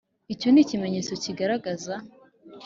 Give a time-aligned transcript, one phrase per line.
[0.33, 1.95] Icyo ni ikimenyetso kiyigaragaza.